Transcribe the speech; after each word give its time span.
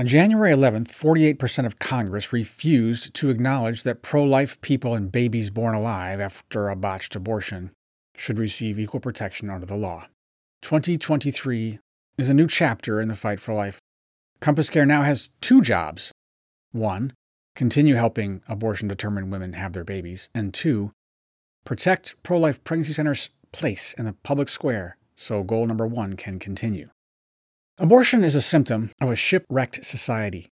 On 0.00 0.06
January 0.06 0.50
11th, 0.50 0.88
48% 0.88 1.66
of 1.66 1.78
Congress 1.78 2.32
refused 2.32 3.12
to 3.12 3.28
acknowledge 3.28 3.82
that 3.82 4.00
pro 4.00 4.24
life 4.24 4.58
people 4.62 4.94
and 4.94 5.12
babies 5.12 5.50
born 5.50 5.74
alive 5.74 6.20
after 6.20 6.70
a 6.70 6.74
botched 6.74 7.14
abortion 7.14 7.70
should 8.16 8.38
receive 8.38 8.78
equal 8.78 9.00
protection 9.00 9.50
under 9.50 9.66
the 9.66 9.76
law. 9.76 10.06
2023 10.62 11.80
is 12.16 12.30
a 12.30 12.32
new 12.32 12.46
chapter 12.46 12.98
in 12.98 13.08
the 13.08 13.14
fight 13.14 13.40
for 13.40 13.52
life. 13.52 13.78
CompassCare 14.40 14.86
now 14.86 15.02
has 15.02 15.28
two 15.42 15.60
jobs. 15.60 16.12
One, 16.72 17.12
continue 17.54 17.96
helping 17.96 18.40
abortion 18.48 18.88
determined 18.88 19.30
women 19.30 19.52
have 19.52 19.74
their 19.74 19.84
babies, 19.84 20.30
and 20.34 20.54
two, 20.54 20.92
protect 21.66 22.14
pro 22.22 22.38
life 22.38 22.64
pregnancy 22.64 22.94
centers' 22.94 23.28
place 23.52 23.94
in 23.98 24.06
the 24.06 24.14
public 24.22 24.48
square 24.48 24.96
so 25.14 25.42
goal 25.42 25.66
number 25.66 25.86
one 25.86 26.16
can 26.16 26.38
continue. 26.38 26.88
Abortion 27.80 28.24
is 28.24 28.34
a 28.34 28.42
symptom 28.42 28.90
of 29.00 29.08
a 29.08 29.16
shipwrecked 29.16 29.82
society. 29.86 30.50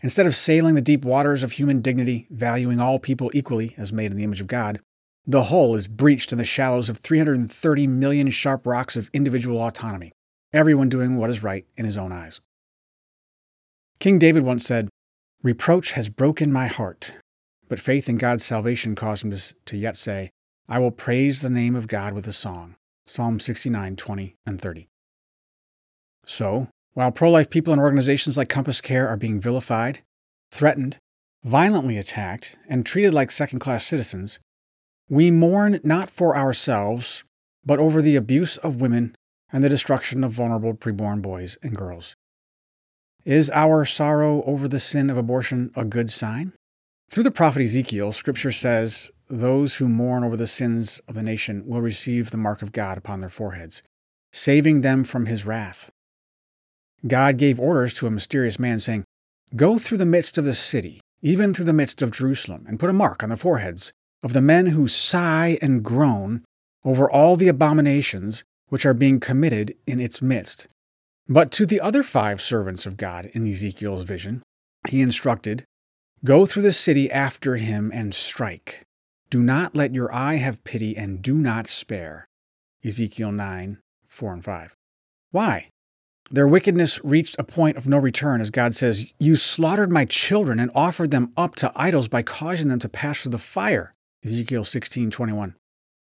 Instead 0.00 0.24
of 0.24 0.34
sailing 0.34 0.74
the 0.74 0.80
deep 0.80 1.04
waters 1.04 1.42
of 1.42 1.52
human 1.52 1.82
dignity, 1.82 2.26
valuing 2.30 2.80
all 2.80 2.98
people 2.98 3.30
equally 3.34 3.74
as 3.76 3.92
made 3.92 4.10
in 4.10 4.16
the 4.16 4.24
image 4.24 4.40
of 4.40 4.46
God, 4.46 4.80
the 5.26 5.44
hull 5.44 5.74
is 5.74 5.88
breached 5.88 6.32
in 6.32 6.38
the 6.38 6.44
shallows 6.44 6.88
of 6.88 7.00
330 7.00 7.86
million 7.86 8.30
sharp 8.30 8.66
rocks 8.66 8.96
of 8.96 9.10
individual 9.12 9.60
autonomy, 9.60 10.12
everyone 10.54 10.88
doing 10.88 11.18
what 11.18 11.28
is 11.28 11.42
right 11.42 11.66
in 11.76 11.84
his 11.84 11.98
own 11.98 12.12
eyes. 12.12 12.40
King 13.98 14.18
David 14.18 14.42
once 14.42 14.64
said, 14.64 14.88
Reproach 15.42 15.92
has 15.92 16.08
broken 16.08 16.50
my 16.50 16.66
heart, 16.66 17.12
but 17.68 17.78
faith 17.78 18.08
in 18.08 18.16
God's 18.16 18.42
salvation 18.42 18.94
caused 18.94 19.22
him 19.22 19.34
to 19.66 19.76
yet 19.76 19.98
say, 19.98 20.30
I 20.66 20.78
will 20.78 20.92
praise 20.92 21.42
the 21.42 21.50
name 21.50 21.76
of 21.76 21.88
God 21.88 22.14
with 22.14 22.26
a 22.26 22.32
song. 22.32 22.76
Psalm 23.04 23.38
69, 23.38 23.96
20, 23.96 24.34
and 24.46 24.62
30. 24.62 24.88
So, 26.26 26.68
while 26.94 27.10
pro 27.10 27.30
life 27.30 27.50
people 27.50 27.72
and 27.72 27.80
organizations 27.80 28.36
like 28.36 28.48
CompassCare 28.48 29.08
are 29.08 29.16
being 29.16 29.40
vilified, 29.40 30.00
threatened, 30.50 30.98
violently 31.42 31.98
attacked, 31.98 32.56
and 32.68 32.86
treated 32.86 33.12
like 33.12 33.30
second 33.30 33.58
class 33.58 33.84
citizens, 33.84 34.38
we 35.08 35.30
mourn 35.30 35.80
not 35.82 36.10
for 36.10 36.36
ourselves, 36.36 37.24
but 37.64 37.78
over 37.78 38.00
the 38.00 38.16
abuse 38.16 38.56
of 38.58 38.80
women 38.80 39.14
and 39.52 39.62
the 39.62 39.68
destruction 39.68 40.24
of 40.24 40.32
vulnerable 40.32 40.74
preborn 40.74 41.20
boys 41.20 41.58
and 41.62 41.76
girls. 41.76 42.14
Is 43.24 43.50
our 43.50 43.84
sorrow 43.84 44.42
over 44.44 44.68
the 44.68 44.80
sin 44.80 45.10
of 45.10 45.16
abortion 45.16 45.70
a 45.74 45.84
good 45.84 46.10
sign? 46.10 46.52
Through 47.10 47.24
the 47.24 47.30
prophet 47.30 47.62
Ezekiel, 47.62 48.12
Scripture 48.12 48.50
says, 48.50 49.10
Those 49.28 49.76
who 49.76 49.88
mourn 49.88 50.24
over 50.24 50.36
the 50.36 50.46
sins 50.46 51.00
of 51.06 51.14
the 51.14 51.22
nation 51.22 51.66
will 51.66 51.80
receive 51.80 52.30
the 52.30 52.36
mark 52.36 52.60
of 52.62 52.72
God 52.72 52.98
upon 52.98 53.20
their 53.20 53.28
foreheads, 53.28 53.82
saving 54.32 54.80
them 54.80 55.04
from 55.04 55.26
his 55.26 55.46
wrath. 55.46 55.90
God 57.06 57.36
gave 57.36 57.60
orders 57.60 57.94
to 57.94 58.06
a 58.06 58.10
mysterious 58.10 58.58
man, 58.58 58.80
saying, 58.80 59.04
Go 59.56 59.78
through 59.78 59.98
the 59.98 60.06
midst 60.06 60.38
of 60.38 60.44
the 60.44 60.54
city, 60.54 61.00
even 61.22 61.52
through 61.52 61.66
the 61.66 61.72
midst 61.72 62.02
of 62.02 62.10
Jerusalem, 62.10 62.64
and 62.68 62.80
put 62.80 62.90
a 62.90 62.94
mark 62.94 63.22
on 63.22 63.28
the 63.28 63.36
foreheads 63.36 63.92
of 64.22 64.32
the 64.32 64.40
men 64.40 64.66
who 64.66 64.88
sigh 64.88 65.58
and 65.60 65.84
groan 65.84 66.42
over 66.84 67.10
all 67.10 67.36
the 67.36 67.48
abominations 67.48 68.42
which 68.68 68.86
are 68.86 68.94
being 68.94 69.20
committed 69.20 69.74
in 69.86 70.00
its 70.00 70.22
midst. 70.22 70.66
But 71.28 71.50
to 71.52 71.66
the 71.66 71.80
other 71.80 72.02
five 72.02 72.40
servants 72.40 72.86
of 72.86 72.96
God 72.96 73.26
in 73.32 73.46
Ezekiel's 73.46 74.02
vision, 74.02 74.42
he 74.88 75.00
instructed, 75.00 75.64
Go 76.24 76.46
through 76.46 76.62
the 76.62 76.72
city 76.72 77.10
after 77.10 77.56
him 77.56 77.90
and 77.94 78.14
strike. 78.14 78.82
Do 79.30 79.42
not 79.42 79.74
let 79.74 79.94
your 79.94 80.12
eye 80.14 80.36
have 80.36 80.64
pity 80.64 80.96
and 80.96 81.20
do 81.20 81.34
not 81.34 81.66
spare. 81.66 82.26
Ezekiel 82.84 83.32
9, 83.32 83.78
4 84.06 84.32
and 84.32 84.44
5. 84.44 84.74
Why? 85.30 85.68
Their 86.30 86.48
wickedness 86.48 87.04
reached 87.04 87.36
a 87.38 87.44
point 87.44 87.76
of 87.76 87.86
no 87.86 87.98
return, 87.98 88.40
as 88.40 88.50
God 88.50 88.74
says, 88.74 89.06
You 89.18 89.36
slaughtered 89.36 89.92
my 89.92 90.04
children 90.04 90.58
and 90.58 90.70
offered 90.74 91.10
them 91.10 91.32
up 91.36 91.54
to 91.56 91.72
idols 91.76 92.08
by 92.08 92.22
causing 92.22 92.68
them 92.68 92.78
to 92.80 92.88
pass 92.88 93.22
through 93.22 93.32
the 93.32 93.38
fire. 93.38 93.94
Ezekiel 94.24 94.64
16, 94.64 95.10
21. 95.10 95.54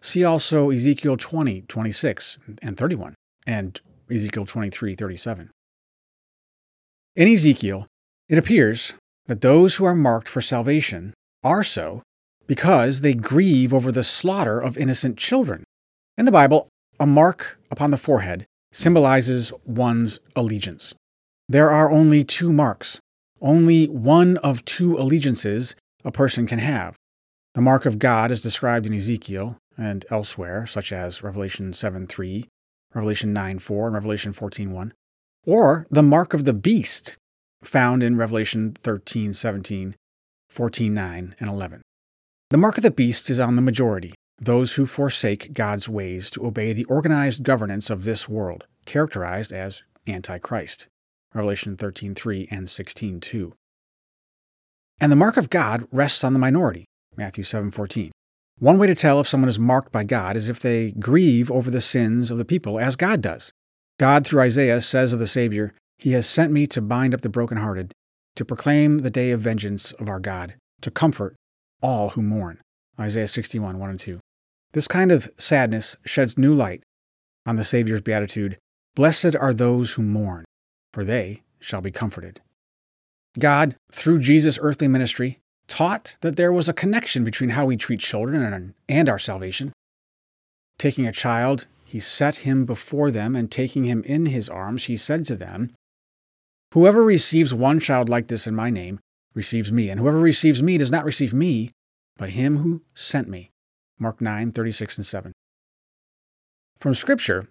See 0.00 0.24
also 0.24 0.70
Ezekiel 0.70 1.16
20, 1.16 1.62
26 1.62 2.38
and 2.62 2.76
31, 2.76 3.14
and 3.46 3.80
Ezekiel 4.10 4.46
23 4.46 4.94
37. 4.94 5.50
In 7.16 7.28
Ezekiel, 7.28 7.86
it 8.28 8.38
appears 8.38 8.94
that 9.26 9.42
those 9.42 9.76
who 9.76 9.84
are 9.84 9.94
marked 9.94 10.28
for 10.28 10.40
salvation 10.40 11.14
are 11.44 11.62
so 11.62 12.02
because 12.46 13.02
they 13.02 13.14
grieve 13.14 13.72
over 13.72 13.92
the 13.92 14.02
slaughter 14.02 14.58
of 14.58 14.76
innocent 14.76 15.16
children. 15.16 15.62
In 16.18 16.24
the 16.24 16.32
Bible, 16.32 16.68
a 16.98 17.06
mark 17.06 17.58
upon 17.70 17.92
the 17.92 17.96
forehead 17.96 18.46
symbolizes 18.72 19.52
one's 19.64 20.20
allegiance. 20.36 20.94
There 21.48 21.70
are 21.70 21.90
only 21.90 22.24
two 22.24 22.52
marks, 22.52 23.00
only 23.40 23.86
one 23.86 24.36
of 24.38 24.64
two 24.64 24.96
allegiances 24.96 25.74
a 26.04 26.12
person 26.12 26.46
can 26.46 26.60
have. 26.60 26.96
The 27.54 27.60
mark 27.60 27.84
of 27.84 27.98
God 27.98 28.30
is 28.30 28.42
described 28.42 28.86
in 28.86 28.94
Ezekiel 28.94 29.56
and 29.76 30.04
elsewhere, 30.10 30.66
such 30.66 30.92
as 30.92 31.22
Revelation 31.22 31.72
7 31.72 32.06
3 32.06 32.48
Revelation 32.94 33.32
9 33.32 33.58
4 33.58 33.86
and 33.86 33.94
Revelation 33.94 34.32
14 34.32 34.72
1, 34.72 34.94
or 35.46 35.86
the 35.90 36.02
mark 36.02 36.34
of 36.34 36.44
the 36.44 36.52
beast 36.52 37.16
found 37.62 38.02
in 38.02 38.16
Revelation 38.16 38.76
13 38.82 39.32
17, 39.32 39.94
14 40.48 40.94
9, 40.94 41.34
and 41.38 41.50
11. 41.50 41.82
The 42.50 42.56
mark 42.56 42.76
of 42.76 42.82
the 42.82 42.90
beast 42.90 43.30
is 43.30 43.38
on 43.38 43.56
the 43.56 43.62
majority, 43.62 44.14
those 44.40 44.74
who 44.74 44.86
forsake 44.86 45.52
God's 45.52 45.88
ways 45.88 46.30
to 46.30 46.46
obey 46.46 46.72
the 46.72 46.86
organized 46.86 47.42
governance 47.42 47.90
of 47.90 48.04
this 48.04 48.28
world, 48.28 48.64
characterized 48.86 49.52
as 49.52 49.82
Antichrist. 50.06 50.88
Revelation 51.34 51.76
13:3 51.76 52.48
and 52.50 52.68
16:2. 52.68 53.52
And 54.98 55.12
the 55.12 55.16
mark 55.16 55.36
of 55.36 55.50
God 55.50 55.86
rests 55.92 56.24
on 56.24 56.32
the 56.32 56.38
minority. 56.38 56.86
Matthew 57.16 57.44
7:14. 57.44 58.12
One 58.58 58.78
way 58.78 58.86
to 58.86 58.94
tell 58.94 59.20
if 59.20 59.28
someone 59.28 59.48
is 59.48 59.58
marked 59.58 59.92
by 59.92 60.04
God 60.04 60.36
is 60.36 60.48
if 60.48 60.60
they 60.60 60.92
grieve 60.92 61.50
over 61.50 61.70
the 61.70 61.80
sins 61.80 62.30
of 62.30 62.38
the 62.38 62.44
people, 62.44 62.78
as 62.78 62.96
God 62.96 63.20
does. 63.22 63.52
God, 63.98 64.26
through 64.26 64.40
Isaiah, 64.40 64.80
says 64.80 65.12
of 65.12 65.18
the 65.18 65.26
Savior, 65.26 65.74
He 65.98 66.12
has 66.12 66.26
sent 66.26 66.52
me 66.52 66.66
to 66.68 66.80
bind 66.80 67.14
up 67.14 67.20
the 67.20 67.28
brokenhearted, 67.28 67.92
to 68.36 68.44
proclaim 68.44 68.98
the 68.98 69.10
day 69.10 69.30
of 69.30 69.40
vengeance 69.40 69.92
of 69.92 70.08
our 70.08 70.20
God, 70.20 70.54
to 70.80 70.90
comfort 70.90 71.36
all 71.82 72.10
who 72.10 72.22
mourn. 72.22 72.60
Isaiah 72.98 73.28
61, 73.28 73.78
1 73.78 73.90
and 73.90 73.98
2. 73.98 74.20
This 74.72 74.86
kind 74.86 75.10
of 75.10 75.30
sadness 75.36 75.96
sheds 76.04 76.38
new 76.38 76.54
light 76.54 76.82
on 77.44 77.56
the 77.56 77.64
Savior's 77.64 78.00
beatitude 78.00 78.58
Blessed 78.96 79.36
are 79.36 79.54
those 79.54 79.92
who 79.92 80.02
mourn, 80.02 80.44
for 80.92 81.04
they 81.04 81.42
shall 81.60 81.80
be 81.80 81.92
comforted. 81.92 82.40
God, 83.38 83.76
through 83.92 84.18
Jesus' 84.18 84.58
earthly 84.60 84.88
ministry, 84.88 85.38
taught 85.68 86.16
that 86.20 86.36
there 86.36 86.52
was 86.52 86.68
a 86.68 86.74
connection 86.74 87.22
between 87.22 87.50
how 87.50 87.66
we 87.66 87.76
treat 87.76 88.00
children 88.00 88.74
and 88.88 89.08
our 89.08 89.18
salvation. 89.18 89.72
Taking 90.78 91.06
a 91.06 91.12
child, 91.12 91.66
he 91.84 92.00
set 92.00 92.38
him 92.38 92.64
before 92.64 93.10
them, 93.10 93.36
and 93.36 93.50
taking 93.50 93.84
him 93.84 94.02
in 94.04 94.26
his 94.26 94.48
arms, 94.48 94.84
he 94.84 94.96
said 94.96 95.24
to 95.26 95.36
them, 95.36 95.72
Whoever 96.74 97.04
receives 97.04 97.54
one 97.54 97.80
child 97.80 98.08
like 98.08 98.26
this 98.28 98.46
in 98.46 98.54
my 98.54 98.70
name 98.70 98.98
receives 99.34 99.70
me, 99.70 99.88
and 99.88 100.00
whoever 100.00 100.18
receives 100.18 100.62
me 100.62 100.78
does 100.78 100.90
not 100.90 101.04
receive 101.04 101.32
me, 101.32 101.70
but 102.16 102.30
him 102.30 102.58
who 102.58 102.82
sent 102.94 103.28
me. 103.28 103.50
Mark 104.00 104.20
9, 104.20 104.52
36 104.52 104.96
and 104.96 105.06
7. 105.06 105.32
From 106.78 106.94
Scripture, 106.94 107.48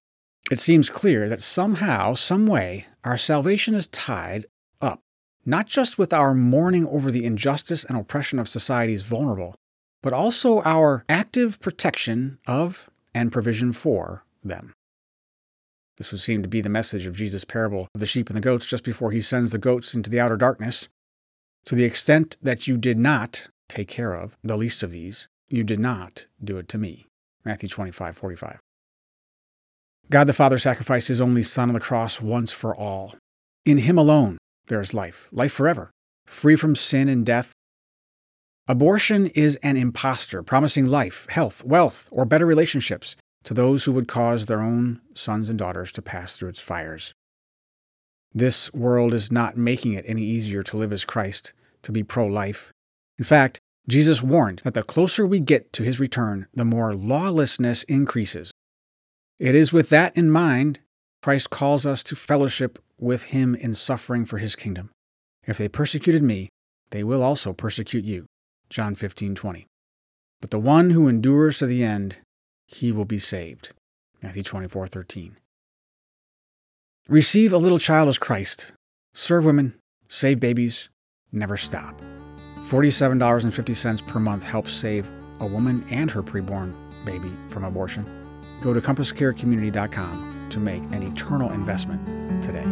it 0.49 0.59
seems 0.59 0.89
clear 0.89 1.29
that 1.29 1.41
somehow, 1.41 2.15
some 2.15 2.47
way, 2.47 2.87
our 3.03 3.17
salvation 3.17 3.75
is 3.75 3.85
tied 3.85 4.47
up, 4.81 5.01
not 5.45 5.67
just 5.67 5.99
with 5.99 6.11
our 6.11 6.33
mourning 6.33 6.87
over 6.87 7.11
the 7.11 7.23
injustice 7.23 7.83
and 7.83 7.95
oppression 7.95 8.39
of 8.39 8.49
society's 8.49 9.03
vulnerable, 9.03 9.53
but 10.01 10.11
also 10.11 10.63
our 10.63 11.05
active 11.07 11.59
protection 11.59 12.39
of 12.47 12.89
and 13.13 13.31
provision 13.31 13.71
for 13.71 14.23
them. 14.43 14.73
This 15.99 16.11
would 16.11 16.21
seem 16.21 16.41
to 16.41 16.49
be 16.49 16.61
the 16.61 16.69
message 16.69 17.05
of 17.05 17.15
Jesus' 17.15 17.43
parable 17.43 17.89
of 17.93 17.99
the 17.99 18.07
sheep 18.07 18.29
and 18.29 18.37
the 18.37 18.41
goats 18.41 18.65
just 18.65 18.83
before 18.83 19.11
he 19.11 19.21
sends 19.21 19.51
the 19.51 19.57
goats 19.59 19.93
into 19.93 20.09
the 20.09 20.19
outer 20.19 20.37
darkness. 20.37 20.87
To 21.65 21.75
the 21.75 21.83
extent 21.83 22.37
that 22.41 22.65
you 22.65 22.77
did 22.77 22.97
not 22.97 23.49
take 23.67 23.89
care 23.89 24.13
of 24.13 24.35
the 24.41 24.57
least 24.57 24.81
of 24.81 24.91
these, 24.91 25.27
you 25.49 25.63
did 25.63 25.79
not 25.79 26.25
do 26.43 26.57
it 26.57 26.67
to 26.69 26.77
me. 26.77 27.05
Matthew 27.43 27.69
25, 27.69 28.17
45. 28.17 28.59
God 30.11 30.25
the 30.25 30.33
Father 30.33 30.57
sacrificed 30.57 31.07
his 31.07 31.21
only 31.21 31.43
Son 31.43 31.69
on 31.69 31.73
the 31.73 31.79
cross 31.79 32.19
once 32.19 32.51
for 32.51 32.75
all. 32.75 33.15
In 33.65 33.79
him 33.79 33.97
alone 33.97 34.37
there 34.67 34.81
is 34.81 34.93
life, 34.93 35.27
life 35.31 35.53
forever, 35.53 35.91
free 36.25 36.55
from 36.55 36.75
sin 36.75 37.09
and 37.09 37.25
death. 37.25 37.51
Abortion 38.67 39.27
is 39.27 39.55
an 39.57 39.77
impostor, 39.77 40.43
promising 40.43 40.87
life, 40.87 41.25
health, 41.29 41.63
wealth, 41.63 42.07
or 42.11 42.25
better 42.25 42.45
relationships 42.45 43.15
to 43.43 43.53
those 43.53 43.85
who 43.85 43.91
would 43.91 44.07
cause 44.07 44.45
their 44.45 44.61
own 44.61 45.01
sons 45.15 45.49
and 45.49 45.57
daughters 45.57 45.91
to 45.93 46.01
pass 46.01 46.37
through 46.37 46.49
its 46.49 46.59
fires. 46.59 47.13
This 48.33 48.71
world 48.73 49.13
is 49.13 49.31
not 49.31 49.57
making 49.57 49.93
it 49.93 50.05
any 50.07 50.21
easier 50.21 50.61
to 50.63 50.77
live 50.77 50.93
as 50.93 51.05
Christ, 51.05 51.53
to 51.81 51.91
be 51.91 52.03
pro 52.03 52.27
life. 52.27 52.71
In 53.17 53.25
fact, 53.25 53.59
Jesus 53.89 54.21
warned 54.21 54.61
that 54.63 54.75
the 54.75 54.83
closer 54.83 55.25
we 55.25 55.39
get 55.39 55.73
to 55.73 55.83
his 55.83 55.99
return, 55.99 56.45
the 56.53 56.63
more 56.63 56.93
lawlessness 56.93 57.81
increases. 57.83 58.51
It 59.39 59.55
is 59.55 59.73
with 59.73 59.89
that 59.89 60.15
in 60.15 60.29
mind 60.29 60.79
Christ 61.23 61.49
calls 61.49 61.87
us 61.87 62.03
to 62.03 62.15
fellowship 62.15 62.77
with 62.99 63.23
him 63.23 63.55
in 63.55 63.73
suffering 63.73 64.25
for 64.25 64.37
his 64.37 64.55
kingdom. 64.55 64.91
If 65.47 65.57
they 65.57 65.67
persecuted 65.67 66.21
me, 66.21 66.49
they 66.91 67.03
will 67.03 67.23
also 67.23 67.51
persecute 67.51 68.05
you. 68.05 68.27
John 68.69 68.95
15:20. 68.95 69.65
But 70.39 70.51
the 70.51 70.59
one 70.59 70.91
who 70.91 71.07
endures 71.07 71.57
to 71.57 71.65
the 71.65 71.83
end, 71.83 72.17
he 72.67 72.91
will 72.91 73.05
be 73.05 73.19
saved. 73.19 73.73
Matthew 74.21 74.43
24:13. 74.43 75.37
Receive 77.07 77.51
a 77.51 77.57
little 77.57 77.79
child 77.79 78.07
as 78.07 78.19
Christ. 78.19 78.71
Serve 79.15 79.45
women, 79.45 79.73
save 80.07 80.39
babies, 80.39 80.89
never 81.31 81.57
stop. 81.57 81.99
$47.50 82.69 84.05
per 84.05 84.19
month 84.19 84.43
helps 84.43 84.73
save 84.73 85.07
a 85.39 85.45
woman 85.45 85.83
and 85.89 86.11
her 86.11 86.21
preborn 86.21 86.73
baby 87.03 87.31
from 87.49 87.63
abortion. 87.63 88.05
Go 88.61 88.73
to 88.73 88.81
compasscarecommunity.com 88.81 90.47
to 90.51 90.59
make 90.59 90.83
an 90.91 91.01
eternal 91.03 91.51
investment 91.51 92.43
today. 92.43 92.65